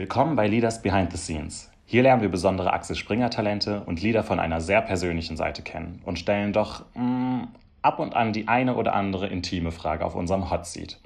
Willkommen 0.00 0.34
bei 0.34 0.48
Leaders 0.48 0.80
Behind 0.80 1.12
the 1.12 1.18
Scenes. 1.18 1.70
Hier 1.84 2.02
lernen 2.02 2.22
wir 2.22 2.30
besondere 2.30 2.72
Axel 2.72 2.96
Springer 2.96 3.28
Talente 3.28 3.82
und 3.84 4.00
Leader 4.00 4.24
von 4.24 4.40
einer 4.40 4.62
sehr 4.62 4.80
persönlichen 4.80 5.36
Seite 5.36 5.60
kennen 5.60 6.00
und 6.06 6.18
stellen 6.18 6.54
doch 6.54 6.86
mm, 6.94 7.42
ab 7.82 7.98
und 7.98 8.16
an 8.16 8.32
die 8.32 8.48
eine 8.48 8.76
oder 8.76 8.94
andere 8.94 9.26
intime 9.26 9.72
Frage 9.72 10.06
auf 10.06 10.14
unserem 10.14 10.50
Hot 10.50 10.64
Seat. 10.64 10.98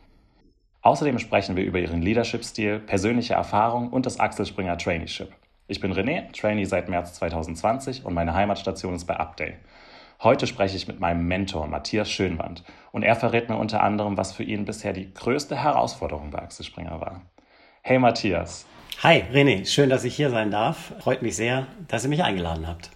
Außerdem 0.83 1.19
sprechen 1.19 1.57
wir 1.57 1.65
über 1.65 1.81
ihren 1.81 2.03
Leadership-Stil, 2.03 2.79
persönliche 2.79 3.35
Erfahrung 3.35 3.89
und 3.89 4.07
das 4.07 4.21
Axel 4.21 4.47
Springer 4.47 4.79
Traineeship. 4.79 5.33
Ich 5.67 5.81
bin 5.81 5.93
René, 5.93 6.31
Trainee 6.31 6.65
seit 6.65 6.89
März 6.89 7.15
2020 7.15 8.05
und 8.05 8.15
meine 8.15 8.35
Heimatstation 8.35 8.95
ist 8.95 9.07
bei 9.07 9.19
Upday. 9.19 9.55
Heute 10.23 10.47
spreche 10.47 10.77
ich 10.77 10.87
mit 10.87 11.01
meinem 11.01 11.27
Mentor 11.27 11.67
Matthias 11.67 12.13
Schönwand 12.13 12.63
und 12.93 13.03
er 13.03 13.17
verrät 13.17 13.49
mir 13.49 13.57
unter 13.57 13.83
anderem, 13.83 14.17
was 14.17 14.33
für 14.33 14.45
ihn 14.45 14.65
bisher 14.65 14.93
die 14.93 15.13
größte 15.13 15.57
Herausforderung 15.57 16.31
bei 16.31 16.39
Axel 16.39 16.65
Springer 16.65 17.01
war. 17.01 17.23
Hey 17.83 17.99
Matthias. 17.99 18.67
Hi 19.03 19.23
René, 19.33 19.67
schön, 19.67 19.91
dass 19.91 20.05
ich 20.05 20.17
hier 20.17 20.31
sein 20.31 20.51
darf. 20.51 20.95
Freut 21.01 21.21
mich 21.21 21.37
sehr, 21.37 21.67
dass 21.89 22.05
ihr 22.05 22.09
mich 22.09 22.23
eingeladen 22.23 22.67
habt. 22.67 22.91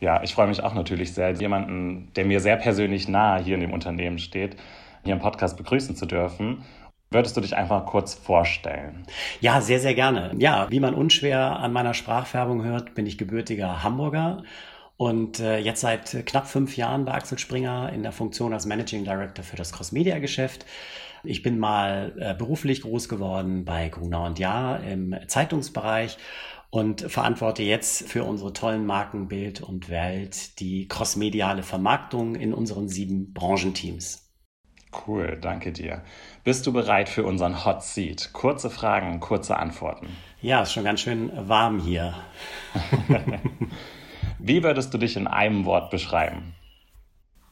Ja, 0.00 0.22
ich 0.22 0.34
freue 0.34 0.46
mich 0.46 0.62
auch 0.62 0.72
natürlich 0.72 1.12
sehr, 1.12 1.32
jemanden, 1.32 2.10
der 2.16 2.24
mir 2.24 2.40
sehr 2.40 2.56
persönlich 2.56 3.06
nahe 3.06 3.42
hier 3.42 3.56
in 3.56 3.60
dem 3.60 3.72
Unternehmen 3.72 4.18
steht, 4.18 4.56
hier 5.04 5.12
im 5.12 5.20
Podcast 5.20 5.56
begrüßen 5.58 5.94
zu 5.94 6.06
dürfen. 6.06 6.64
Würdest 7.10 7.36
du 7.36 7.42
dich 7.42 7.54
einfach 7.54 7.84
kurz 7.84 8.14
vorstellen? 8.14 9.04
Ja, 9.40 9.60
sehr, 9.60 9.80
sehr 9.80 9.94
gerne. 9.94 10.32
Ja, 10.38 10.68
wie 10.70 10.80
man 10.80 10.94
unschwer 10.94 11.58
an 11.58 11.72
meiner 11.72 11.92
Sprachfärbung 11.92 12.64
hört, 12.64 12.94
bin 12.94 13.04
ich 13.04 13.18
gebürtiger 13.18 13.82
Hamburger 13.82 14.44
und 14.96 15.40
äh, 15.40 15.58
jetzt 15.58 15.82
seit 15.82 16.24
knapp 16.26 16.46
fünf 16.46 16.76
Jahren 16.76 17.04
bei 17.04 17.12
Axel 17.12 17.38
Springer 17.38 17.92
in 17.92 18.02
der 18.02 18.12
Funktion 18.12 18.54
als 18.54 18.64
Managing 18.64 19.04
Director 19.04 19.44
für 19.44 19.56
das 19.56 19.72
Cross-Media-Geschäft. 19.72 20.64
Ich 21.24 21.42
bin 21.42 21.58
mal 21.58 22.14
äh, 22.18 22.34
beruflich 22.34 22.82
groß 22.82 23.08
geworden 23.08 23.64
bei 23.64 23.88
Gruner 23.88 24.24
und 24.24 24.38
Jahr 24.38 24.82
im 24.82 25.14
Zeitungsbereich 25.28 26.18
und 26.70 27.02
verantworte 27.02 27.62
jetzt 27.62 28.08
für 28.08 28.24
unsere 28.24 28.52
tollen 28.52 28.86
Marken 28.86 29.28
Bild 29.28 29.60
und 29.60 29.88
Welt 29.88 30.58
die 30.58 30.88
crossmediale 30.88 31.62
Vermarktung 31.62 32.34
in 32.34 32.54
unseren 32.54 32.88
sieben 32.88 33.32
Branchenteams. 33.32 34.30
Cool, 35.06 35.38
danke 35.40 35.72
dir. 35.72 36.02
Bist 36.44 36.66
du 36.66 36.72
bereit 36.72 37.08
für 37.08 37.24
unseren 37.24 37.64
Hot 37.64 37.82
Seat? 37.82 38.30
Kurze 38.32 38.68
Fragen, 38.68 39.20
kurze 39.20 39.56
Antworten. 39.56 40.08
Ja, 40.40 40.62
ist 40.62 40.72
schon 40.72 40.84
ganz 40.84 41.00
schön 41.00 41.30
warm 41.48 41.78
hier. 41.78 42.14
Wie 44.38 44.62
würdest 44.62 44.92
du 44.92 44.98
dich 44.98 45.16
in 45.16 45.26
einem 45.26 45.64
Wort 45.64 45.90
beschreiben? 45.90 46.54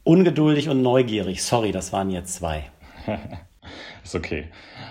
Ungeduldig 0.03 0.69
und 0.69 0.83
neugierig. 0.83 1.43
Sorry, 1.43 1.73
das 1.73 1.93
waren 1.93 2.11
jetzt 2.11 2.35
zwei. 2.35 2.71
ist 4.05 4.15
okay. 4.15 4.49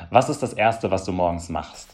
Was 0.10 0.30
ist 0.30 0.42
das 0.42 0.54
Erste, 0.54 0.92
was 0.92 1.04
du 1.06 1.12
morgens 1.12 1.50
machst? 1.50 1.90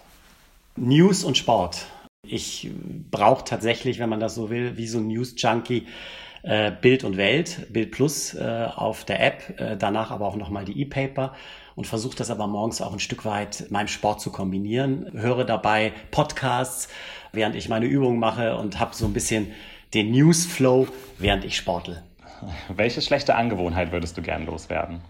News 0.76 1.24
und 1.24 1.38
Sport. 1.38 1.86
Ich 2.28 2.72
brauche 3.12 3.44
tatsächlich, 3.44 4.00
wenn 4.00 4.10
man 4.10 4.20
das 4.20 4.36
so 4.36 4.50
will, 4.50 4.78
wie 4.78 4.88
so 4.88 4.98
ein 4.98 5.08
News-Junkie, 5.08 5.88
äh, 6.44 6.72
Bild 6.72 7.04
und 7.04 7.18
Welt, 7.18 7.68
Bild 7.72 7.92
Plus 7.92 8.34
äh, 8.34 8.68
auf 8.76 9.06
der 9.06 9.24
App, 9.24 9.60
äh, 9.60 9.78
danach 9.78 10.12
aber 10.12 10.28
auch 10.28 10.36
nochmal 10.36 10.66
die 10.66 10.80
E-Paper 10.82 11.34
und 11.76 11.88
versuche 11.88 12.16
das 12.16 12.30
aber 12.30 12.48
morgens 12.48 12.82
auch 12.82 12.94
ein 12.94 13.00
Stück 13.00 13.26
weit 13.26 13.68
meinem 13.70 13.88
Sport 13.88 14.22
zu 14.22 14.32
kombinieren. 14.32 15.12
Höre 15.14 15.44
dabei 15.44 15.94
Podcasts, 16.12 16.88
während 17.32 17.56
ich 17.56 17.70
meine 17.70 17.86
Übungen 17.86 18.20
mache 18.20 18.58
und 18.58 18.80
habe 18.80 18.96
so 18.96 19.06
ein 19.06 19.14
bisschen 19.14 19.52
den 19.94 20.12
Newsflow, 20.12 20.88
während 21.20 21.46
ich 21.46 21.58
sportle. 21.58 22.04
Welche 22.70 23.02
schlechte 23.02 23.36
Angewohnheit 23.36 23.92
würdest 23.92 24.18
du 24.18 24.22
gern 24.22 24.46
loswerden? 24.46 25.02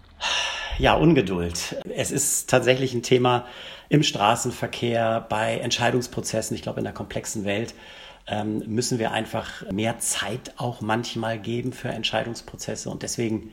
Ja, 0.78 0.94
Ungeduld. 0.94 1.76
Es 1.94 2.10
ist 2.10 2.50
tatsächlich 2.50 2.92
ein 2.92 3.02
Thema 3.02 3.46
im 3.88 4.02
Straßenverkehr, 4.02 5.24
bei 5.28 5.58
Entscheidungsprozessen, 5.58 6.54
ich 6.54 6.62
glaube 6.62 6.80
in 6.80 6.84
der 6.84 6.92
komplexen 6.92 7.44
Welt 7.44 7.74
ähm, 8.26 8.62
müssen 8.66 8.98
wir 8.98 9.12
einfach 9.12 9.70
mehr 9.70 9.98
Zeit 10.00 10.52
auch 10.56 10.80
manchmal 10.80 11.38
geben 11.38 11.72
für 11.72 11.88
Entscheidungsprozesse 11.88 12.90
und 12.90 13.02
deswegen 13.02 13.52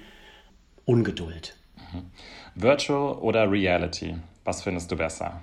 Ungeduld. 0.86 1.56
Mhm. 1.94 2.12
Virtual 2.56 3.14
oder 3.14 3.50
Reality? 3.50 4.18
Was 4.44 4.64
findest 4.64 4.92
du 4.92 4.98
besser? 4.98 5.42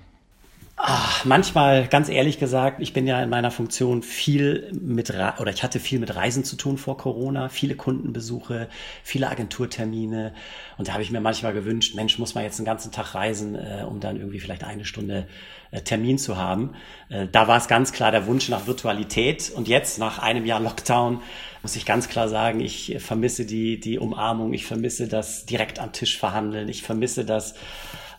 Ach, 0.83 1.25
manchmal, 1.25 1.87
ganz 1.87 2.09
ehrlich 2.09 2.39
gesagt, 2.39 2.81
ich 2.81 2.91
bin 2.91 3.05
ja 3.05 3.21
in 3.21 3.29
meiner 3.29 3.51
Funktion 3.51 4.01
viel 4.01 4.71
mit, 4.73 5.11
oder 5.11 5.51
ich 5.51 5.61
hatte 5.61 5.79
viel 5.79 5.99
mit 5.99 6.15
Reisen 6.15 6.43
zu 6.43 6.55
tun 6.55 6.79
vor 6.79 6.97
Corona, 6.97 7.49
viele 7.49 7.75
Kundenbesuche, 7.75 8.67
viele 9.03 9.29
Agenturtermine. 9.29 10.33
Und 10.79 10.87
da 10.87 10.93
habe 10.93 11.03
ich 11.03 11.11
mir 11.11 11.21
manchmal 11.21 11.53
gewünscht, 11.53 11.93
Mensch, 11.93 12.17
muss 12.17 12.33
man 12.33 12.43
jetzt 12.43 12.57
einen 12.57 12.65
ganzen 12.65 12.91
Tag 12.91 13.13
reisen, 13.13 13.53
äh, 13.53 13.85
um 13.87 13.99
dann 13.99 14.17
irgendwie 14.17 14.39
vielleicht 14.39 14.63
eine 14.63 14.83
Stunde 14.83 15.27
äh, 15.69 15.81
Termin 15.81 16.17
zu 16.17 16.37
haben. 16.37 16.73
Äh, 17.09 17.27
da 17.31 17.47
war 17.47 17.57
es 17.57 17.67
ganz 17.67 17.91
klar 17.91 18.09
der 18.09 18.25
Wunsch 18.25 18.49
nach 18.49 18.65
Virtualität. 18.65 19.51
Und 19.55 19.67
jetzt, 19.67 19.99
nach 19.99 20.17
einem 20.17 20.47
Jahr 20.47 20.61
Lockdown, 20.61 21.21
muss 21.61 21.75
ich 21.75 21.85
ganz 21.85 22.09
klar 22.09 22.27
sagen, 22.27 22.59
ich 22.59 22.97
vermisse 22.97 23.45
die, 23.45 23.79
die 23.79 23.99
Umarmung, 23.99 24.51
ich 24.53 24.65
vermisse 24.65 25.07
das 25.07 25.45
direkt 25.45 25.77
am 25.77 25.91
Tisch 25.91 26.17
verhandeln, 26.17 26.69
ich 26.69 26.81
vermisse 26.81 27.23
das 27.23 27.53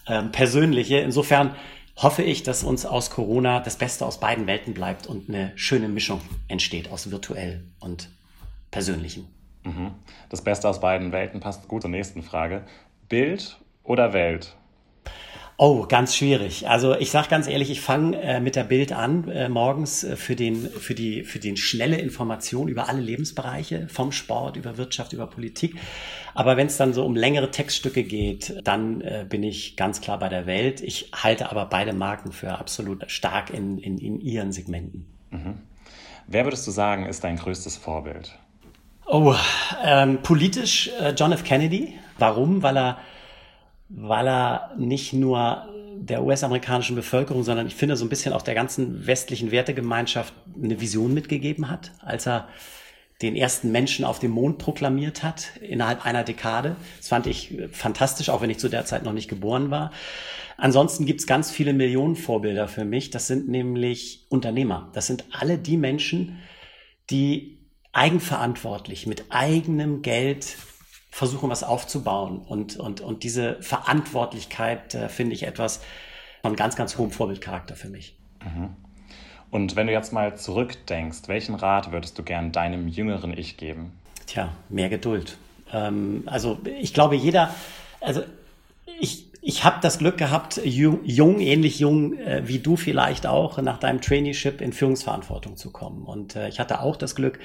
ähm, 0.06 0.30
Persönliche. 0.30 0.98
Insofern, 0.98 1.56
hoffe 1.96 2.22
ich, 2.22 2.42
dass 2.42 2.64
uns 2.64 2.86
aus 2.86 3.10
Corona 3.10 3.60
das 3.60 3.76
Beste 3.76 4.06
aus 4.06 4.20
beiden 4.20 4.46
Welten 4.46 4.74
bleibt 4.74 5.06
und 5.06 5.28
eine 5.28 5.52
schöne 5.56 5.88
Mischung 5.88 6.20
entsteht 6.48 6.90
aus 6.90 7.10
virtuell 7.10 7.64
und 7.80 8.08
persönlichem. 8.70 9.26
Mhm. 9.64 9.92
Das 10.28 10.42
Beste 10.42 10.68
aus 10.68 10.80
beiden 10.80 11.12
Welten 11.12 11.40
passt 11.40 11.68
gut 11.68 11.82
zur 11.82 11.90
nächsten 11.90 12.22
Frage. 12.22 12.64
Bild 13.08 13.58
oder 13.84 14.12
Welt? 14.12 14.56
Oh, 15.64 15.86
ganz 15.86 16.16
schwierig. 16.16 16.68
Also 16.68 16.96
ich 16.96 17.12
sage 17.12 17.28
ganz 17.28 17.46
ehrlich, 17.46 17.70
ich 17.70 17.80
fange 17.80 18.20
äh, 18.20 18.40
mit 18.40 18.56
der 18.56 18.64
Bild 18.64 18.90
an 18.90 19.28
äh, 19.28 19.48
morgens 19.48 20.02
äh, 20.02 20.16
für 20.16 20.34
den 20.34 20.68
für 20.68 20.92
die 20.92 21.22
für 21.22 21.38
den 21.38 21.56
schnelle 21.56 21.98
Information 21.98 22.66
über 22.66 22.88
alle 22.88 23.00
Lebensbereiche 23.00 23.86
vom 23.86 24.10
Sport 24.10 24.56
über 24.56 24.76
Wirtschaft 24.76 25.12
über 25.12 25.28
Politik. 25.28 25.76
Aber 26.34 26.56
wenn 26.56 26.66
es 26.66 26.78
dann 26.78 26.92
so 26.92 27.04
um 27.04 27.14
längere 27.14 27.52
Textstücke 27.52 28.02
geht, 28.02 28.60
dann 28.64 29.02
äh, 29.02 29.24
bin 29.28 29.44
ich 29.44 29.76
ganz 29.76 30.00
klar 30.00 30.18
bei 30.18 30.28
der 30.28 30.46
Welt. 30.46 30.80
Ich 30.80 31.12
halte 31.14 31.52
aber 31.52 31.66
beide 31.66 31.92
Marken 31.92 32.32
für 32.32 32.58
absolut 32.58 33.08
stark 33.08 33.50
in 33.50 33.78
in, 33.78 33.98
in 33.98 34.20
ihren 34.20 34.50
Segmenten. 34.50 35.06
Mhm. 35.30 35.60
Wer 36.26 36.44
würdest 36.44 36.66
du 36.66 36.72
sagen 36.72 37.06
ist 37.06 37.22
dein 37.22 37.36
größtes 37.36 37.76
Vorbild? 37.76 38.36
Oh, 39.06 39.32
ähm, 39.84 40.22
politisch 40.24 40.90
äh, 41.00 41.10
John 41.10 41.30
F. 41.30 41.44
Kennedy. 41.44 41.94
Warum? 42.18 42.64
Weil 42.64 42.76
er 42.76 42.98
weil 43.88 44.26
er 44.26 44.72
nicht 44.78 45.12
nur 45.12 45.68
der 45.96 46.24
US-amerikanischen 46.24 46.96
Bevölkerung, 46.96 47.44
sondern 47.44 47.66
ich 47.66 47.74
finde 47.74 47.96
so 47.96 48.04
ein 48.04 48.08
bisschen 48.08 48.32
auch 48.32 48.42
der 48.42 48.54
ganzen 48.54 49.06
westlichen 49.06 49.50
Wertegemeinschaft 49.50 50.34
eine 50.60 50.80
Vision 50.80 51.14
mitgegeben 51.14 51.70
hat, 51.70 51.92
als 52.00 52.26
er 52.26 52.48
den 53.20 53.36
ersten 53.36 53.70
Menschen 53.70 54.04
auf 54.04 54.18
dem 54.18 54.32
Mond 54.32 54.58
proklamiert 54.58 55.22
hat 55.22 55.56
innerhalb 55.60 56.04
einer 56.04 56.24
Dekade. 56.24 56.76
Das 56.98 57.08
fand 57.08 57.26
ich 57.28 57.56
fantastisch, 57.70 58.30
auch 58.30 58.42
wenn 58.42 58.50
ich 58.50 58.58
zu 58.58 58.68
der 58.68 58.84
Zeit 58.84 59.04
noch 59.04 59.12
nicht 59.12 59.28
geboren 59.28 59.70
war. 59.70 59.92
Ansonsten 60.56 61.06
gibt's 61.06 61.26
ganz 61.26 61.50
viele 61.50 61.72
Millionen 61.72 62.16
Vorbilder 62.16 62.68
für 62.68 62.84
mich. 62.84 63.10
Das 63.10 63.28
sind 63.28 63.48
nämlich 63.48 64.26
Unternehmer. 64.28 64.90
Das 64.92 65.06
sind 65.06 65.24
alle 65.30 65.56
die 65.56 65.76
Menschen, 65.76 66.40
die 67.10 67.58
eigenverantwortlich 67.92 69.06
mit 69.06 69.26
eigenem 69.30 70.02
Geld 70.02 70.44
versuchen, 71.12 71.50
was 71.50 71.62
aufzubauen. 71.62 72.38
Und, 72.38 72.76
und, 72.76 73.00
und 73.02 73.22
diese 73.22 73.62
Verantwortlichkeit 73.62 74.94
äh, 74.94 75.08
finde 75.08 75.34
ich 75.34 75.44
etwas 75.44 75.80
von 76.40 76.56
ganz, 76.56 76.74
ganz 76.74 76.98
hohem 76.98 77.12
Vorbildcharakter 77.12 77.76
für 77.76 77.88
mich. 77.88 78.16
Mhm. 78.42 78.70
Und 79.50 79.76
wenn 79.76 79.86
du 79.86 79.92
jetzt 79.92 80.14
mal 80.14 80.36
zurückdenkst, 80.36 81.28
welchen 81.28 81.54
Rat 81.54 81.92
würdest 81.92 82.18
du 82.18 82.22
gern 82.22 82.50
deinem 82.50 82.88
jüngeren 82.88 83.36
Ich 83.36 83.58
geben? 83.58 83.92
Tja, 84.26 84.52
mehr 84.70 84.88
Geduld. 84.88 85.36
Ähm, 85.70 86.22
also 86.24 86.58
ich 86.80 86.94
glaube, 86.94 87.14
jeder, 87.14 87.54
also 88.00 88.22
ich, 88.98 89.26
ich 89.44 89.64
habe 89.64 89.78
das 89.82 89.98
Glück 89.98 90.18
gehabt, 90.18 90.60
jung, 90.64 91.40
ähnlich 91.40 91.80
jung 91.80 92.16
äh, 92.16 92.46
wie 92.46 92.60
du 92.60 92.76
vielleicht 92.76 93.26
auch, 93.26 93.60
nach 93.60 93.78
deinem 93.78 94.00
Traineeship 94.00 94.60
in 94.60 94.72
Führungsverantwortung 94.72 95.56
zu 95.56 95.72
kommen. 95.72 96.04
Und 96.04 96.36
äh, 96.36 96.48
ich 96.48 96.60
hatte 96.60 96.80
auch 96.80 96.94
das 96.94 97.16
Glück, 97.16 97.40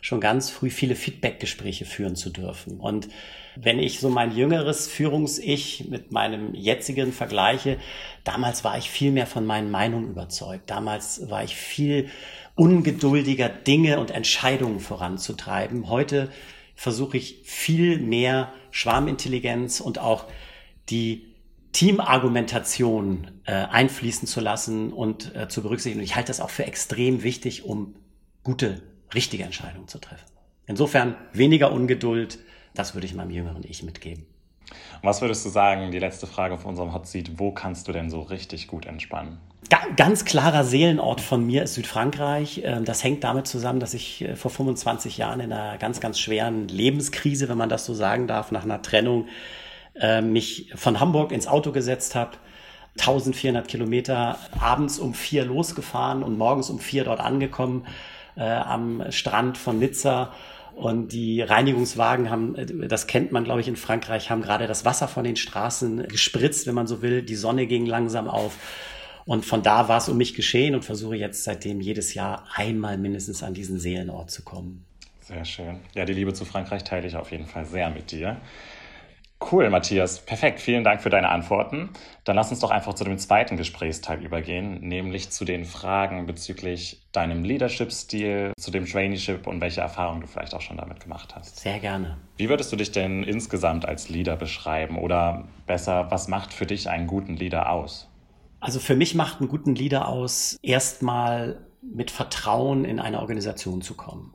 schon 0.00 0.18
ganz 0.18 0.48
früh 0.48 0.70
viele 0.70 0.96
Feedback-Gespräche 0.96 1.84
führen 1.84 2.16
zu 2.16 2.30
dürfen. 2.30 2.80
Und 2.80 3.08
wenn 3.54 3.78
ich 3.78 4.00
so 4.00 4.08
mein 4.08 4.34
jüngeres 4.34 4.88
Führungs-Ich 4.88 5.88
mit 5.90 6.10
meinem 6.10 6.54
jetzigen 6.54 7.12
vergleiche, 7.12 7.76
damals 8.24 8.64
war 8.64 8.78
ich 8.78 8.90
viel 8.90 9.12
mehr 9.12 9.26
von 9.26 9.44
meinen 9.44 9.70
Meinungen 9.70 10.08
überzeugt. 10.08 10.70
Damals 10.70 11.28
war 11.28 11.44
ich 11.44 11.54
viel 11.54 12.08
ungeduldiger, 12.54 13.50
Dinge 13.50 14.00
und 14.00 14.10
Entscheidungen 14.10 14.80
voranzutreiben. 14.80 15.90
Heute 15.90 16.30
versuche 16.74 17.18
ich 17.18 17.42
viel 17.44 17.98
mehr 17.98 18.52
Schwarmintelligenz 18.70 19.80
und 19.80 19.98
auch 19.98 20.24
die 20.88 21.31
Teamargumentation 21.72 23.30
äh, 23.44 23.52
einfließen 23.52 24.28
zu 24.28 24.40
lassen 24.40 24.92
und 24.92 25.34
äh, 25.34 25.48
zu 25.48 25.62
berücksichtigen. 25.62 26.00
Und 26.00 26.04
ich 26.04 26.16
halte 26.16 26.28
das 26.28 26.40
auch 26.40 26.50
für 26.50 26.66
extrem 26.66 27.22
wichtig, 27.22 27.64
um 27.64 27.94
gute 28.44 28.82
richtige 29.14 29.44
Entscheidungen 29.44 29.88
zu 29.88 29.98
treffen. 29.98 30.26
Insofern 30.66 31.16
weniger 31.32 31.72
Ungeduld, 31.72 32.38
das 32.74 32.94
würde 32.94 33.06
ich 33.06 33.14
meinem 33.14 33.30
jüngeren 33.30 33.64
Ich 33.64 33.82
mitgeben. 33.82 34.26
Was 35.02 35.20
würdest 35.20 35.44
du 35.44 35.50
sagen, 35.50 35.90
die 35.90 35.98
letzte 35.98 36.26
Frage 36.26 36.54
auf 36.54 36.64
unserem 36.64 36.94
Hot 36.94 37.06
Seat, 37.06 37.32
wo 37.38 37.52
kannst 37.52 37.88
du 37.88 37.92
denn 37.92 38.10
so 38.10 38.22
richtig 38.22 38.68
gut 38.68 38.86
entspannen? 38.86 39.38
Ganz 39.96 40.24
klarer 40.24 40.64
Seelenort 40.64 41.20
von 41.20 41.46
mir 41.46 41.62
ist 41.62 41.74
Südfrankreich. 41.74 42.62
Ähm, 42.64 42.84
das 42.84 43.02
hängt 43.02 43.24
damit 43.24 43.46
zusammen, 43.46 43.80
dass 43.80 43.94
ich 43.94 44.22
äh, 44.22 44.36
vor 44.36 44.50
25 44.50 45.16
Jahren 45.18 45.40
in 45.40 45.52
einer 45.52 45.78
ganz, 45.78 46.00
ganz 46.00 46.18
schweren 46.18 46.68
Lebenskrise, 46.68 47.48
wenn 47.48 47.58
man 47.58 47.68
das 47.68 47.84
so 47.84 47.94
sagen 47.94 48.26
darf, 48.26 48.52
nach 48.52 48.64
einer 48.64 48.82
Trennung 48.82 49.26
äh, 49.94 50.20
mich 50.20 50.72
von 50.74 51.00
Hamburg 51.00 51.32
ins 51.32 51.46
Auto 51.46 51.72
gesetzt 51.72 52.14
habe, 52.14 52.32
1400 52.98 53.66
Kilometer 53.68 54.38
abends 54.60 54.98
um 54.98 55.14
vier 55.14 55.44
losgefahren 55.44 56.22
und 56.22 56.36
morgens 56.36 56.68
um 56.68 56.78
vier 56.78 57.04
dort 57.04 57.20
angekommen 57.20 57.86
äh, 58.36 58.42
am 58.42 59.04
Strand 59.10 59.58
von 59.58 59.78
Nizza. 59.78 60.32
Und 60.74 61.12
die 61.12 61.42
Reinigungswagen 61.42 62.30
haben, 62.30 62.54
äh, 62.54 62.88
das 62.88 63.06
kennt 63.06 63.32
man, 63.32 63.44
glaube 63.44 63.60
ich, 63.60 63.68
in 63.68 63.76
Frankreich, 63.76 64.30
haben 64.30 64.42
gerade 64.42 64.66
das 64.66 64.84
Wasser 64.84 65.08
von 65.08 65.24
den 65.24 65.36
Straßen 65.36 66.08
gespritzt, 66.08 66.66
wenn 66.66 66.74
man 66.74 66.86
so 66.86 67.02
will. 67.02 67.22
Die 67.22 67.34
Sonne 67.34 67.66
ging 67.66 67.86
langsam 67.86 68.28
auf. 68.28 68.56
Und 69.24 69.44
von 69.44 69.62
da 69.62 69.88
war 69.88 69.98
es 69.98 70.08
um 70.08 70.16
mich 70.16 70.34
geschehen 70.34 70.74
und 70.74 70.84
versuche 70.84 71.16
jetzt 71.16 71.44
seitdem 71.44 71.80
jedes 71.80 72.14
Jahr 72.14 72.44
einmal 72.54 72.98
mindestens 72.98 73.42
an 73.42 73.54
diesen 73.54 73.78
Seelenort 73.78 74.30
zu 74.30 74.42
kommen. 74.42 74.84
Sehr 75.20 75.44
schön. 75.44 75.78
Ja, 75.94 76.04
die 76.04 76.12
Liebe 76.12 76.32
zu 76.34 76.44
Frankreich 76.44 76.82
teile 76.82 77.06
ich 77.06 77.14
auf 77.14 77.30
jeden 77.30 77.46
Fall 77.46 77.64
sehr 77.64 77.90
mit 77.90 78.10
dir. 78.10 78.38
Cool, 79.50 79.70
Matthias. 79.70 80.20
Perfekt. 80.20 80.60
Vielen 80.60 80.84
Dank 80.84 81.02
für 81.02 81.10
deine 81.10 81.30
Antworten. 81.30 81.90
Dann 82.24 82.36
lass 82.36 82.50
uns 82.50 82.60
doch 82.60 82.70
einfach 82.70 82.94
zu 82.94 83.04
dem 83.04 83.18
zweiten 83.18 83.56
Gesprächsteil 83.56 84.22
übergehen, 84.24 84.80
nämlich 84.80 85.30
zu 85.30 85.44
den 85.44 85.64
Fragen 85.64 86.26
bezüglich 86.26 87.02
deinem 87.12 87.42
Leadership-Stil, 87.42 88.52
zu 88.56 88.70
dem 88.70 88.86
Traineeship 88.86 89.46
und 89.46 89.60
welche 89.60 89.80
Erfahrungen 89.80 90.20
du 90.20 90.26
vielleicht 90.26 90.54
auch 90.54 90.60
schon 90.60 90.76
damit 90.76 91.00
gemacht 91.00 91.34
hast. 91.34 91.60
Sehr 91.60 91.78
gerne. 91.80 92.18
Wie 92.36 92.48
würdest 92.48 92.72
du 92.72 92.76
dich 92.76 92.92
denn 92.92 93.24
insgesamt 93.24 93.86
als 93.86 94.08
Leader 94.08 94.36
beschreiben? 94.36 94.98
Oder 94.98 95.48
besser, 95.66 96.10
was 96.10 96.28
macht 96.28 96.52
für 96.52 96.66
dich 96.66 96.88
einen 96.88 97.06
guten 97.06 97.36
Leader 97.36 97.70
aus? 97.70 98.08
Also 98.60 98.78
für 98.78 98.94
mich 98.94 99.14
macht 99.14 99.40
einen 99.40 99.48
guten 99.48 99.74
Leader 99.74 100.08
aus, 100.08 100.56
erstmal 100.62 101.66
mit 101.82 102.12
Vertrauen 102.12 102.84
in 102.84 103.00
eine 103.00 103.18
Organisation 103.18 103.82
zu 103.82 103.94
kommen. 103.94 104.34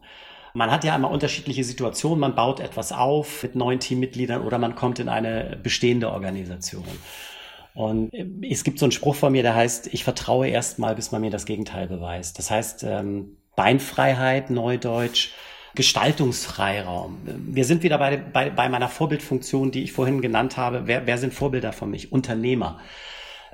Man 0.57 0.71
hat 0.71 0.83
ja 0.83 0.95
immer 0.95 1.11
unterschiedliche 1.11 1.63
Situationen. 1.63 2.19
Man 2.19 2.33
baut 2.33 2.59
etwas 2.59 2.91
auf 2.91 3.43
mit 3.43 3.53
neuen 3.53 3.79
Teammitgliedern 3.79 4.41
oder 4.41 4.57
man 4.57 4.73
kommt 4.73 4.97
in 4.97 5.07
eine 5.07 5.55
bestehende 5.61 6.09
Organisation. 6.09 6.83
Und 7.75 8.11
es 8.41 8.63
gibt 8.63 8.79
so 8.79 8.85
einen 8.85 8.91
Spruch 8.91 9.13
von 9.13 9.31
mir, 9.33 9.43
der 9.43 9.53
heißt, 9.53 9.93
ich 9.93 10.03
vertraue 10.03 10.47
erst 10.47 10.79
mal, 10.79 10.95
bis 10.95 11.11
man 11.11 11.21
mir 11.21 11.29
das 11.29 11.45
Gegenteil 11.45 11.85
beweist. 11.85 12.39
Das 12.39 12.49
heißt, 12.49 12.83
ähm, 12.85 13.37
Beinfreiheit, 13.55 14.49
Neudeutsch, 14.49 15.29
Gestaltungsfreiraum. 15.75 17.19
Wir 17.45 17.63
sind 17.63 17.83
wieder 17.83 17.99
bei, 17.99 18.17
bei, 18.17 18.49
bei 18.49 18.67
meiner 18.67 18.89
Vorbildfunktion, 18.89 19.69
die 19.69 19.83
ich 19.83 19.91
vorhin 19.91 20.21
genannt 20.21 20.57
habe. 20.57 20.87
Wer, 20.87 21.05
wer 21.05 21.19
sind 21.19 21.35
Vorbilder 21.35 21.71
von 21.71 21.91
mich? 21.91 22.11
Unternehmer. 22.11 22.79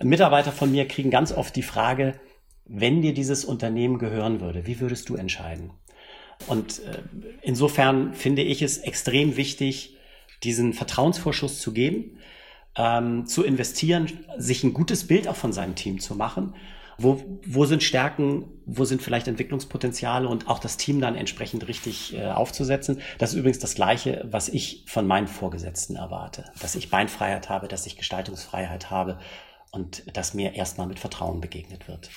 Mitarbeiter 0.02 0.54
von 0.54 0.72
mir 0.72 0.88
kriegen 0.88 1.10
ganz 1.10 1.34
oft 1.34 1.54
die 1.58 1.64
Frage, 1.64 2.18
wenn 2.66 3.02
dir 3.02 3.14
dieses 3.14 3.44
Unternehmen 3.44 4.00
gehören 4.00 4.40
würde, 4.40 4.66
wie 4.68 4.80
würdest 4.80 5.10
du 5.10 5.18
entscheiden? 5.18 5.72
Und 6.48 6.80
äh, 6.80 7.02
insofern 7.42 8.14
finde 8.14 8.42
ich 8.42 8.62
es 8.62 8.78
extrem 8.80 9.38
wichtig, 9.38 9.98
diesen 10.44 10.74
Vertrauensvorschuss 10.74 11.62
zu 11.62 11.72
geben, 11.72 12.20
ähm, 12.76 13.26
zu 13.26 13.44
investieren, 13.44 14.12
sich 14.38 14.64
ein 14.64 14.74
gutes 14.74 15.08
Bild 15.08 15.28
auch 15.28 15.36
von 15.36 15.54
seinem 15.54 15.76
Team 15.76 16.00
zu 16.00 16.16
machen. 16.16 16.56
Wo, 17.00 17.24
wo 17.46 17.66
sind 17.66 17.82
Stärken, 17.82 18.46
wo 18.68 18.86
sind 18.86 19.02
vielleicht 19.02 19.28
Entwicklungspotenziale 19.28 20.28
und 20.28 20.48
auch 20.48 20.60
das 20.60 20.78
Team 20.78 21.02
dann 21.02 21.16
entsprechend 21.16 21.68
richtig 21.68 22.16
äh, 22.16 22.28
aufzusetzen. 22.28 23.02
Das 23.18 23.32
ist 23.32 23.40
übrigens 23.40 23.58
das 23.58 23.74
Gleiche, 23.74 24.28
was 24.30 24.48
ich 24.48 24.84
von 24.86 25.08
meinen 25.08 25.28
Vorgesetzten 25.28 25.96
erwarte. 25.96 26.46
Dass 26.62 26.76
ich 26.76 26.92
Beinfreiheit 26.92 27.50
habe, 27.50 27.68
dass 27.68 27.88
ich 27.88 27.98
Gestaltungsfreiheit 27.98 28.92
habe 28.92 29.18
und 29.74 30.16
dass 30.16 30.36
mir 30.36 30.54
erstmal 30.54 30.86
mit 30.86 31.00
Vertrauen 31.00 31.42
begegnet 31.42 31.88
wird. 31.88 32.12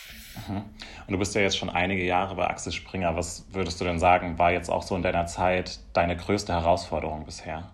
Mhm. 0.47 0.56
Und 0.58 1.12
du 1.12 1.19
bist 1.19 1.35
ja 1.35 1.41
jetzt 1.41 1.56
schon 1.56 1.70
einige 1.70 2.05
Jahre 2.05 2.35
bei 2.35 2.47
Axel 2.47 2.70
Springer. 2.70 3.17
Was 3.17 3.47
würdest 3.50 3.81
du 3.81 3.85
denn 3.87 3.99
sagen, 3.99 4.38
war 4.38 4.53
jetzt 4.53 4.69
auch 4.69 4.82
so 4.82 4.94
in 4.94 5.03
deiner 5.03 5.26
Zeit 5.26 5.81
deine 5.94 6.19
größte 6.19 6.53
Herausforderung 6.53 7.25
bisher? 7.25 7.70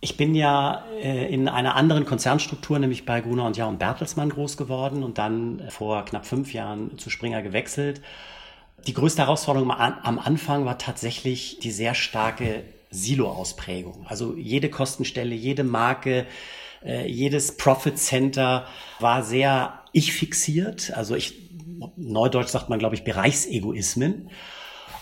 Ich 0.00 0.18
bin 0.18 0.34
ja 0.34 0.84
äh, 1.02 1.32
in 1.32 1.48
einer 1.48 1.74
anderen 1.74 2.04
Konzernstruktur, 2.04 2.78
nämlich 2.78 3.06
bei 3.06 3.22
Gruner 3.22 3.46
und 3.46 3.56
Jahr 3.56 3.70
und 3.70 3.78
Bertelsmann 3.78 4.28
groß 4.28 4.58
geworden 4.58 5.02
und 5.02 5.16
dann 5.16 5.62
vor 5.70 6.04
knapp 6.04 6.26
fünf 6.26 6.52
Jahren 6.52 6.98
zu 6.98 7.08
Springer 7.08 7.40
gewechselt. 7.40 8.02
Die 8.86 8.92
größte 8.92 9.22
Herausforderung 9.22 9.70
am 9.70 10.18
Anfang 10.18 10.66
war 10.66 10.76
tatsächlich 10.76 11.60
die 11.60 11.70
sehr 11.70 11.94
starke 11.94 12.62
Silo-Ausprägung. 12.90 14.06
Also 14.06 14.34
jede 14.36 14.68
Kostenstelle, 14.68 15.34
jede 15.34 15.64
Marke, 15.64 16.26
äh, 16.86 17.06
jedes 17.06 17.56
Profit 17.56 17.98
Center 17.98 18.66
war 19.00 19.22
sehr 19.22 19.80
ich 19.92 20.12
fixiert. 20.12 20.92
Also 20.94 21.14
ich, 21.14 21.50
neudeutsch 21.96 22.48
sagt 22.48 22.68
man, 22.68 22.78
glaube 22.78 22.94
ich, 22.94 23.04
Bereichsegoismen. 23.04 24.30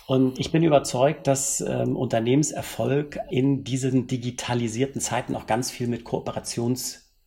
Und 0.06 0.38
ich 0.38 0.52
bin 0.52 0.62
überzeugt, 0.62 1.26
dass 1.26 1.60
ähm, 1.60 1.96
Unternehmenserfolg 1.96 3.19
in 3.31 3.64
diesen 3.64 4.06
digitalisierten 4.06 5.00
Zeiten 5.00 5.34
auch 5.34 5.46
ganz 5.46 5.70
viel 5.70 5.86
mit 5.86 6.04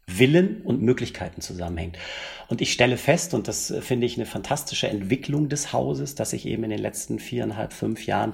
Kooperationswillen 0.07 0.61
und 0.63 0.81
Möglichkeiten 0.81 1.41
zusammenhängt. 1.41 1.97
Und 2.47 2.61
ich 2.61 2.71
stelle 2.71 2.97
fest, 2.97 3.33
und 3.33 3.47
das 3.47 3.71
äh, 3.71 3.81
finde 3.81 4.05
ich 4.05 4.17
eine 4.17 4.25
fantastische 4.25 4.87
Entwicklung 4.87 5.49
des 5.49 5.73
Hauses, 5.73 6.15
dass 6.15 6.31
sich 6.31 6.45
eben 6.45 6.63
in 6.63 6.69
den 6.69 6.79
letzten 6.79 7.19
viereinhalb, 7.19 7.73
fünf 7.73 8.05
Jahren 8.05 8.33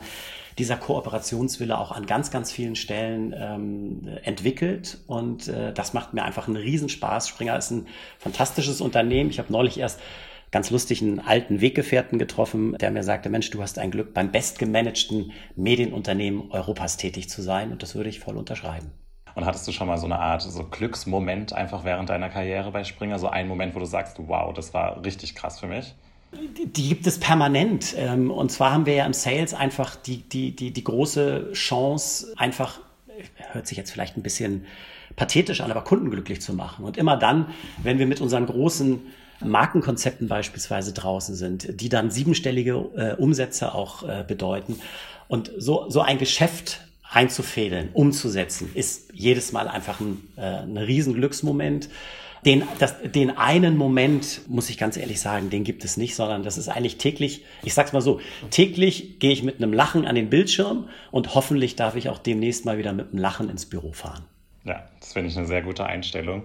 dieser 0.57 0.77
Kooperationswille 0.77 1.77
auch 1.77 1.91
an 1.91 2.05
ganz, 2.05 2.29
ganz 2.29 2.51
vielen 2.51 2.75
Stellen 2.75 3.33
ähm, 3.35 4.07
entwickelt. 4.23 4.99
Und 5.07 5.47
äh, 5.47 5.73
das 5.73 5.93
macht 5.93 6.13
mir 6.13 6.23
einfach 6.23 6.47
einen 6.47 6.57
Riesenspaß. 6.57 7.27
Springer 7.27 7.57
ist 7.57 7.71
ein 7.71 7.87
fantastisches 8.19 8.79
Unternehmen. 8.79 9.29
Ich 9.29 9.39
habe 9.39 9.51
neulich 9.51 9.79
erst 9.79 9.99
ganz 10.51 10.69
lustig 10.69 11.01
einen 11.01 11.19
alten 11.19 11.61
Weggefährten 11.61 12.19
getroffen, 12.19 12.77
der 12.79 12.91
mir 12.91 13.01
sagte, 13.01 13.29
Mensch, 13.29 13.49
du 13.49 13.63
hast 13.63 13.79
ein 13.79 13.89
Glück, 13.89 14.13
beim 14.13 14.31
bestgemanagten 14.31 15.31
Medienunternehmen 15.55 16.51
Europas 16.51 16.97
tätig 16.97 17.29
zu 17.29 17.41
sein. 17.41 17.71
Und 17.71 17.81
das 17.81 17.95
würde 17.95 18.09
ich 18.09 18.19
voll 18.19 18.37
unterschreiben. 18.37 18.91
Und 19.35 19.45
hattest 19.45 19.67
du 19.67 19.71
schon 19.71 19.87
mal 19.87 19.97
so 19.97 20.05
eine 20.05 20.19
Art 20.19 20.43
so 20.43 20.63
Glücksmoment 20.63 21.53
einfach 21.53 21.83
während 21.83 22.09
deiner 22.09 22.29
Karriere 22.29 22.71
bei 22.71 22.83
Springer? 22.83 23.17
So 23.19 23.29
einen 23.29 23.49
Moment, 23.49 23.75
wo 23.75 23.79
du 23.79 23.85
sagst, 23.85 24.17
wow, 24.19 24.53
das 24.53 24.73
war 24.73 25.03
richtig 25.03 25.35
krass 25.35 25.59
für 25.59 25.67
mich? 25.67 25.95
Die 26.65 26.89
gibt 26.89 27.07
es 27.07 27.19
permanent. 27.19 27.95
Ähm, 27.97 28.31
und 28.31 28.51
zwar 28.51 28.71
haben 28.71 28.85
wir 28.85 28.93
ja 28.93 29.05
im 29.05 29.13
Sales 29.13 29.53
einfach 29.53 29.95
die, 29.95 30.17
die, 30.17 30.55
die, 30.55 30.71
die 30.71 30.83
große 30.83 31.51
Chance, 31.53 32.33
einfach, 32.37 32.79
hört 33.51 33.67
sich 33.67 33.77
jetzt 33.77 33.91
vielleicht 33.91 34.17
ein 34.17 34.23
bisschen 34.23 34.65
pathetisch 35.15 35.61
an, 35.61 35.71
aber 35.71 35.83
Kunden 35.83 36.09
glücklich 36.09 36.41
zu 36.41 36.53
machen. 36.53 36.85
Und 36.85 36.97
immer 36.97 37.17
dann, 37.17 37.47
wenn 37.81 37.99
wir 37.99 38.07
mit 38.07 38.21
unseren 38.21 38.45
großen 38.45 39.01
Markenkonzepten 39.43 40.27
beispielsweise 40.27 40.93
draußen 40.93 41.35
sind, 41.35 41.81
die 41.81 41.89
dann 41.89 42.09
siebenstellige 42.11 42.73
äh, 42.95 43.15
Umsätze 43.15 43.73
auch 43.73 44.03
äh, 44.07 44.23
bedeuten. 44.27 44.79
Und 45.27 45.51
so, 45.57 45.89
so 45.89 46.01
ein 46.01 46.17
Geschäft 46.17 46.81
einzufädeln, 47.13 47.89
umzusetzen, 47.93 48.71
ist 48.73 49.11
jedes 49.13 49.51
Mal 49.51 49.67
einfach 49.67 49.99
ein, 49.99 50.27
äh, 50.35 50.41
ein 50.41 50.77
Riesenglücksmoment. 50.77 51.89
Den, 52.45 52.63
das, 52.79 52.95
den 53.03 53.37
einen 53.37 53.77
Moment, 53.77 54.41
muss 54.49 54.69
ich 54.69 54.77
ganz 54.77 54.97
ehrlich 54.97 55.21
sagen, 55.21 55.49
den 55.49 55.63
gibt 55.63 55.85
es 55.85 55.95
nicht, 55.95 56.13
sondern 56.13 56.43
das 56.43 56.57
ist 56.57 56.67
eigentlich 56.67 56.97
täglich, 56.97 57.45
ich 57.63 57.73
sag's 57.73 57.93
mal 57.93 58.01
so, 58.01 58.19
täglich 58.49 59.19
gehe 59.19 59.31
ich 59.31 59.43
mit 59.43 59.57
einem 59.57 59.71
Lachen 59.71 60.05
an 60.05 60.15
den 60.15 60.29
Bildschirm 60.29 60.89
und 61.11 61.35
hoffentlich 61.35 61.77
darf 61.77 61.95
ich 61.95 62.09
auch 62.09 62.17
demnächst 62.17 62.65
mal 62.65 62.77
wieder 62.77 62.91
mit 62.91 63.11
einem 63.11 63.19
Lachen 63.19 63.49
ins 63.49 63.65
Büro 63.65 63.93
fahren. 63.93 64.25
Ja, 64.65 64.89
das 64.99 65.13
finde 65.13 65.29
ich 65.29 65.37
eine 65.37 65.45
sehr 65.45 65.61
gute 65.61 65.85
Einstellung. 65.85 66.43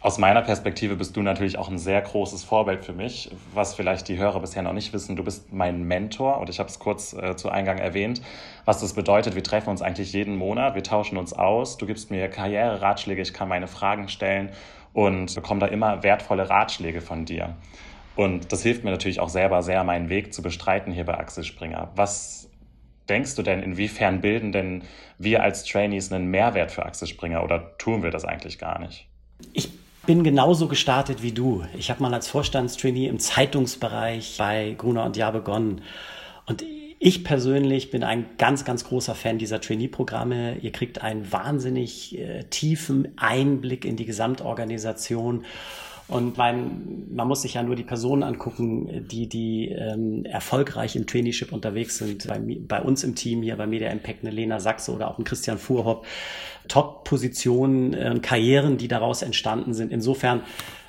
Aus 0.00 0.16
meiner 0.16 0.42
Perspektive 0.42 0.94
bist 0.94 1.16
du 1.16 1.22
natürlich 1.22 1.58
auch 1.58 1.68
ein 1.68 1.78
sehr 1.78 2.00
großes 2.00 2.44
Vorbild 2.44 2.84
für 2.84 2.92
mich, 2.92 3.30
was 3.52 3.74
vielleicht 3.74 4.06
die 4.06 4.16
Hörer 4.16 4.38
bisher 4.38 4.62
noch 4.62 4.72
nicht 4.72 4.92
wissen. 4.92 5.16
Du 5.16 5.24
bist 5.24 5.52
mein 5.52 5.82
Mentor 5.82 6.38
und 6.38 6.48
ich 6.48 6.60
habe 6.60 6.68
es 6.68 6.78
kurz 6.78 7.14
äh, 7.14 7.34
zu 7.34 7.50
Eingang 7.50 7.78
erwähnt, 7.78 8.22
was 8.64 8.80
das 8.80 8.92
bedeutet. 8.92 9.34
Wir 9.34 9.42
treffen 9.42 9.70
uns 9.70 9.82
eigentlich 9.82 10.12
jeden 10.12 10.36
Monat, 10.36 10.76
wir 10.76 10.84
tauschen 10.84 11.18
uns 11.18 11.32
aus. 11.32 11.78
Du 11.78 11.86
gibst 11.86 12.12
mir 12.12 12.28
Karriereratschläge, 12.28 13.20
ich 13.20 13.32
kann 13.32 13.48
meine 13.48 13.66
Fragen 13.66 14.08
stellen 14.08 14.50
und 14.92 15.34
bekomme 15.34 15.58
da 15.58 15.66
immer 15.66 16.04
wertvolle 16.04 16.48
Ratschläge 16.48 17.00
von 17.00 17.24
dir. 17.24 17.56
Und 18.14 18.52
das 18.52 18.62
hilft 18.62 18.84
mir 18.84 18.92
natürlich 18.92 19.18
auch 19.18 19.28
selber 19.28 19.62
sehr, 19.64 19.82
meinen 19.82 20.10
Weg 20.10 20.32
zu 20.32 20.42
bestreiten 20.42 20.92
hier 20.92 21.06
bei 21.06 21.18
Axel 21.18 21.42
Springer. 21.42 21.90
Was 21.96 22.48
denkst 23.08 23.34
du 23.34 23.42
denn, 23.42 23.64
inwiefern 23.64 24.20
bilden 24.20 24.52
denn 24.52 24.84
wir 25.18 25.42
als 25.42 25.64
Trainees 25.64 26.12
einen 26.12 26.30
Mehrwert 26.30 26.70
für 26.70 26.86
Axel 26.86 27.08
Springer 27.08 27.42
oder 27.42 27.76
tun 27.78 28.04
wir 28.04 28.12
das 28.12 28.24
eigentlich 28.24 28.60
gar 28.60 28.78
nicht? 28.78 29.08
Ich 29.52 29.77
bin 30.08 30.24
genauso 30.24 30.68
gestartet 30.68 31.22
wie 31.22 31.32
du. 31.32 31.64
Ich 31.76 31.90
habe 31.90 32.02
mal 32.02 32.14
als 32.14 32.28
Vorstandstrainee 32.28 33.08
im 33.08 33.18
Zeitungsbereich 33.18 34.36
bei 34.38 34.74
Gruner 34.78 35.04
und 35.04 35.18
Jahr 35.18 35.32
begonnen. 35.32 35.82
Und 36.46 36.64
ich 36.98 37.24
persönlich 37.24 37.90
bin 37.90 38.02
ein 38.02 38.24
ganz, 38.38 38.64
ganz 38.64 38.84
großer 38.84 39.14
Fan 39.14 39.36
dieser 39.36 39.60
Trainee-Programme. 39.60 40.56
Ihr 40.62 40.72
kriegt 40.72 41.02
einen 41.02 41.30
wahnsinnig 41.30 42.18
äh, 42.18 42.44
tiefen 42.44 43.08
Einblick 43.18 43.84
in 43.84 43.96
die 43.96 44.06
Gesamtorganisation. 44.06 45.44
Und 46.08 46.38
mein, 46.38 47.06
man 47.14 47.28
muss 47.28 47.42
sich 47.42 47.54
ja 47.54 47.62
nur 47.62 47.76
die 47.76 47.84
Personen 47.84 48.22
angucken, 48.22 49.06
die, 49.08 49.28
die 49.28 49.68
ähm, 49.68 50.24
erfolgreich 50.24 50.96
im 50.96 51.06
Traineeship 51.06 51.52
unterwegs 51.52 51.98
sind. 51.98 52.26
Bei, 52.26 52.40
bei 52.40 52.80
uns 52.80 53.04
im 53.04 53.14
Team 53.14 53.42
hier 53.42 53.56
bei 53.56 53.66
Media 53.66 53.90
Impact 53.90 54.22
eine 54.22 54.30
Lena 54.30 54.58
Sachse 54.58 54.92
oder 54.92 55.10
auch 55.10 55.18
ein 55.18 55.24
Christian 55.24 55.58
Fuhrhopp. 55.58 56.06
Top-Positionen, 56.66 57.92
äh, 57.94 58.18
Karrieren, 58.22 58.78
die 58.78 58.88
daraus 58.88 59.20
entstanden 59.22 59.74
sind. 59.74 59.92
Insofern 59.92 60.42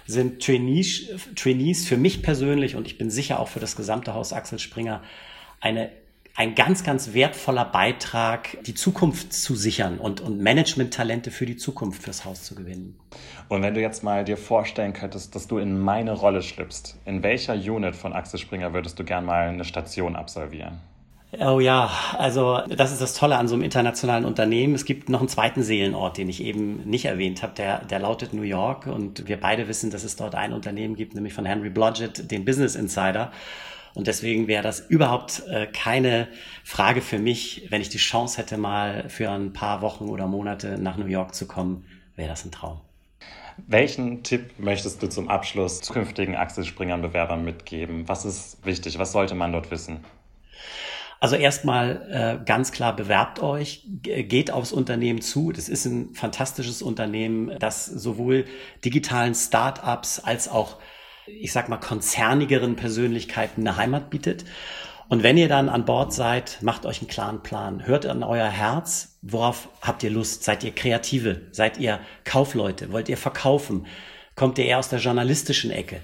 sind 0.05 0.41
Trainees, 0.41 1.09
Trainees 1.35 1.85
für 1.85 1.97
mich 1.97 2.23
persönlich 2.23 2.75
und 2.75 2.87
ich 2.87 2.97
bin 2.97 3.09
sicher 3.09 3.39
auch 3.39 3.47
für 3.47 3.59
das 3.59 3.75
gesamte 3.75 4.13
Haus 4.13 4.33
Axel 4.33 4.57
Springer 4.57 5.03
eine 5.61 5.91
ein 6.39 6.55
ganz, 6.55 6.85
ganz 6.85 7.13
wertvoller 7.13 7.65
Beitrag, 7.65 8.63
die 8.63 8.73
Zukunft 8.73 9.33
zu 9.33 9.55
sichern 9.55 9.97
und, 9.97 10.21
und 10.21 10.39
Management-Talente 10.39 11.31
für 11.31 11.45
die 11.45 11.57
Zukunft 11.57 12.03
fürs 12.03 12.23
Haus 12.23 12.43
zu 12.43 12.55
gewinnen. 12.55 12.97
Und 13.49 13.61
wenn 13.61 13.73
du 13.73 13.81
jetzt 13.81 14.05
mal 14.05 14.23
dir 14.23 14.37
vorstellen 14.37 14.93
könntest, 14.93 15.35
dass 15.35 15.47
du 15.47 15.57
in 15.57 15.77
meine 15.77 16.13
Rolle 16.13 16.41
schlüpfst, 16.41 16.95
in 17.03 17.23
welcher 17.23 17.55
Unit 17.55 17.93
von 17.93 18.13
Axel 18.13 18.39
Springer 18.39 18.73
würdest 18.73 18.97
du 18.97 19.03
gern 19.03 19.25
mal 19.25 19.49
eine 19.49 19.65
Station 19.65 20.15
absolvieren? 20.15 20.79
Oh 21.41 21.59
ja, 21.59 21.91
also 22.17 22.61
das 22.69 22.93
ist 22.93 23.01
das 23.01 23.15
Tolle 23.15 23.37
an 23.37 23.49
so 23.49 23.55
einem 23.55 23.63
internationalen 23.63 24.23
Unternehmen. 24.23 24.75
Es 24.75 24.85
gibt 24.85 25.09
noch 25.09 25.19
einen 25.19 25.27
zweiten 25.27 25.61
Seelenort, 25.61 26.17
den 26.17 26.29
ich 26.29 26.41
eben 26.41 26.89
nicht 26.89 27.03
erwähnt 27.03 27.43
habe, 27.43 27.53
der, 27.53 27.83
der 27.83 27.99
lautet 27.99 28.33
New 28.33 28.43
York. 28.43 28.87
Und 28.87 29.27
wir 29.27 29.37
beide 29.37 29.67
wissen, 29.67 29.91
dass 29.91 30.05
es 30.05 30.15
dort 30.15 30.35
ein 30.35 30.53
Unternehmen 30.53 30.95
gibt, 30.95 31.15
nämlich 31.15 31.33
von 31.33 31.43
Henry 31.43 31.69
Blodgett, 31.69 32.31
den 32.31 32.45
Business 32.45 32.75
Insider. 32.75 33.33
Und 33.93 34.07
deswegen 34.07 34.47
wäre 34.47 34.63
das 34.63 34.79
überhaupt 34.79 35.43
äh, 35.47 35.67
keine 35.67 36.27
Frage 36.63 37.01
für 37.01 37.19
mich, 37.19 37.67
wenn 37.69 37.81
ich 37.81 37.89
die 37.89 37.97
Chance 37.97 38.37
hätte, 38.37 38.57
mal 38.57 39.09
für 39.09 39.29
ein 39.31 39.53
paar 39.53 39.81
Wochen 39.81 40.05
oder 40.05 40.27
Monate 40.27 40.77
nach 40.77 40.97
New 40.97 41.07
York 41.07 41.33
zu 41.33 41.47
kommen, 41.47 41.85
wäre 42.15 42.29
das 42.29 42.45
ein 42.45 42.51
Traum. 42.51 42.81
Welchen 43.67 44.23
Tipp 44.23 44.57
möchtest 44.57 45.03
du 45.03 45.07
zum 45.07 45.27
Abschluss 45.27 45.81
zukünftigen 45.81 46.35
Axel 46.35 46.63
Springern 46.63 47.01
Bewerbern 47.01 47.43
mitgeben? 47.43 48.07
Was 48.07 48.25
ist 48.25 48.65
wichtig? 48.65 48.99
Was 48.99 49.11
sollte 49.11 49.35
man 49.35 49.51
dort 49.51 49.71
wissen? 49.71 50.05
Also 51.19 51.35
erstmal 51.35 52.39
äh, 52.41 52.45
ganz 52.45 52.71
klar 52.71 52.95
bewerbt 52.95 53.41
euch, 53.41 53.83
geht 53.85 54.51
aufs 54.51 54.71
Unternehmen 54.71 55.21
zu. 55.21 55.51
Das 55.51 55.67
ist 55.67 55.85
ein 55.85 56.15
fantastisches 56.15 56.81
Unternehmen, 56.81 57.51
das 57.59 57.85
sowohl 57.85 58.45
digitalen 58.85 59.35
Startups 59.35 60.19
als 60.19 60.47
auch 60.47 60.77
ich 61.39 61.51
sag 61.51 61.69
mal, 61.69 61.77
konzernigeren 61.77 62.75
Persönlichkeiten 62.75 63.67
eine 63.67 63.77
Heimat 63.77 64.09
bietet. 64.09 64.45
Und 65.09 65.23
wenn 65.23 65.37
ihr 65.37 65.47
dann 65.47 65.69
an 65.69 65.85
Bord 65.85 66.13
seid, 66.13 66.59
macht 66.61 66.85
euch 66.85 67.01
einen 67.01 67.07
klaren 67.07 67.41
Plan. 67.41 67.85
Hört 67.85 68.05
an 68.05 68.21
euer 68.23 68.47
Herz. 68.47 69.17
Worauf 69.23 69.69
habt 69.81 70.03
ihr 70.03 70.11
Lust? 70.11 70.43
Seid 70.43 70.63
ihr 70.63 70.71
Kreative? 70.71 71.41
Seid 71.51 71.79
ihr 71.79 71.99
Kaufleute? 72.25 72.91
Wollt 72.91 73.09
ihr 73.09 73.17
verkaufen? 73.17 73.87
Kommt 74.35 74.59
ihr 74.59 74.65
eher 74.65 74.77
aus 74.77 74.89
der 74.89 74.99
journalistischen 74.99 75.71
Ecke? 75.71 75.99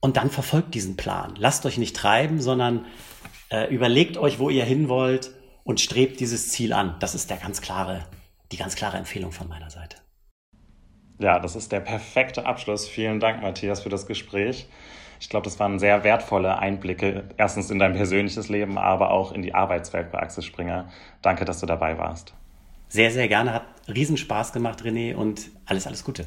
Und 0.00 0.18
dann 0.18 0.30
verfolgt 0.30 0.74
diesen 0.74 0.96
Plan. 0.96 1.34
Lasst 1.38 1.64
euch 1.64 1.78
nicht 1.78 1.96
treiben, 1.96 2.40
sondern 2.40 2.84
äh, 3.50 3.72
überlegt 3.72 4.18
euch, 4.18 4.38
wo 4.38 4.50
ihr 4.50 4.64
hin 4.64 4.88
wollt 4.88 5.30
und 5.64 5.80
strebt 5.80 6.20
dieses 6.20 6.50
Ziel 6.50 6.72
an. 6.72 6.96
Das 7.00 7.14
ist 7.14 7.30
der 7.30 7.38
ganz 7.38 7.62
klare, 7.62 8.04
die 8.52 8.58
ganz 8.58 8.76
klare 8.76 8.98
Empfehlung 8.98 9.32
von 9.32 9.48
meiner 9.48 9.70
Seite. 9.70 9.96
Ja, 11.18 11.40
das 11.40 11.56
ist 11.56 11.72
der 11.72 11.80
perfekte 11.80 12.46
Abschluss. 12.46 12.88
Vielen 12.88 13.18
Dank, 13.18 13.42
Matthias, 13.42 13.82
für 13.82 13.88
das 13.88 14.06
Gespräch. 14.06 14.68
Ich 15.20 15.28
glaube, 15.28 15.44
das 15.44 15.58
waren 15.58 15.80
sehr 15.80 16.04
wertvolle 16.04 16.58
Einblicke, 16.58 17.24
erstens 17.36 17.70
in 17.70 17.80
dein 17.80 17.94
persönliches 17.94 18.48
Leben, 18.48 18.78
aber 18.78 19.10
auch 19.10 19.32
in 19.32 19.42
die 19.42 19.52
Arbeitswelt 19.52 20.12
bei 20.12 20.20
Axel 20.20 20.44
Springer. 20.44 20.88
Danke, 21.22 21.44
dass 21.44 21.58
du 21.58 21.66
dabei 21.66 21.98
warst. 21.98 22.34
Sehr, 22.88 23.10
sehr 23.10 23.26
gerne. 23.26 23.52
Hat 23.52 23.64
Riesenspaß 23.88 24.52
gemacht, 24.52 24.82
René, 24.82 25.16
und 25.16 25.50
alles, 25.66 25.88
alles 25.88 26.04
Gute. 26.04 26.26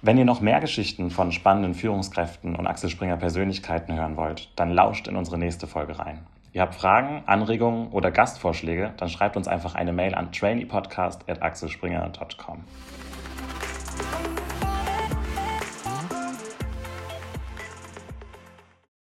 Wenn 0.00 0.18
ihr 0.18 0.24
noch 0.24 0.40
mehr 0.40 0.60
Geschichten 0.60 1.10
von 1.10 1.32
spannenden 1.32 1.74
Führungskräften 1.74 2.56
und 2.56 2.66
Axel 2.66 2.88
Springer 2.90 3.16
Persönlichkeiten 3.18 3.94
hören 3.94 4.16
wollt, 4.16 4.50
dann 4.56 4.70
lauscht 4.70 5.06
in 5.06 5.16
unsere 5.16 5.38
nächste 5.38 5.66
Folge 5.66 5.98
rein. 5.98 6.26
Ihr 6.54 6.62
habt 6.62 6.74
Fragen, 6.76 7.24
Anregungen 7.26 7.88
oder 7.88 8.12
Gastvorschläge, 8.12 8.94
dann 8.96 9.08
schreibt 9.08 9.36
uns 9.36 9.48
einfach 9.48 9.74
eine 9.74 9.92
Mail 9.92 10.14
an 10.14 10.30
traineepodcast.axelspringer.com. 10.30 12.62